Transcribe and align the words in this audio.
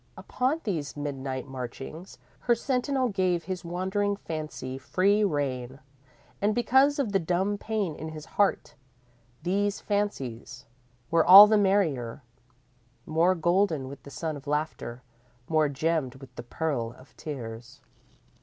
Upon 0.17 0.61
these 0.63 0.97
midnight 0.97 1.45
marchings, 1.47 2.17
her 2.39 2.55
sentinel 2.55 3.09
gave 3.09 3.43
his 3.43 3.63
wandering 3.63 4.15
fancy 4.15 4.79
free 4.79 5.23
rein. 5.23 5.79
And 6.41 6.55
because 6.55 6.97
of 6.97 7.11
the 7.11 7.19
dumb 7.19 7.59
pain 7.59 7.93
in 7.95 8.09
his 8.09 8.25
heart, 8.25 8.73
these 9.43 9.79
fancies 9.79 10.65
were 11.11 11.23
all 11.23 11.45
the 11.45 11.55
merrier; 11.59 12.23
more 13.05 13.35
golden 13.35 13.87
with 13.87 14.01
the 14.01 14.09
sun 14.09 14.35
of 14.35 14.47
laughter, 14.47 15.03
more 15.47 15.69
gemmed 15.69 16.15
with 16.15 16.33
the 16.35 16.41
pearl 16.41 16.93
of 16.97 17.15
tears. 17.15 17.79